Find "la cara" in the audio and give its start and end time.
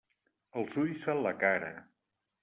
1.25-1.69